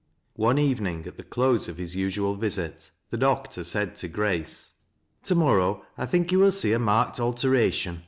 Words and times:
One 0.37 0.57
evenin|^ 0.57 1.05
at 1.05 1.17
the 1.17 1.23
close 1.23 1.67
of 1.69 1.77
his 1.77 1.95
usual 1.95 2.33
visit, 2.33 2.89
the 3.11 3.17
doctor 3.17 3.63
said 3.63 3.95
to 3.97 4.07
Grace:" 4.07 4.73
To 5.25 5.35
morrow, 5.35 5.85
I 5.95 6.07
think, 6.07 6.31
yon 6.31 6.41
will 6.41 6.51
see 6.51 6.73
a 6.73 6.79
marked 6.79 7.19
alteration. 7.19 7.99